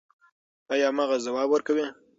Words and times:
ایا 0.73 0.89
مغز 0.97 1.19
ځواب 1.27 1.47
ورکوي؟ 1.51 1.85